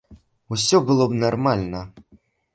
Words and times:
Усё 0.57 0.79
было 0.87 1.07
б 1.13 1.21
нармальна. 1.25 1.85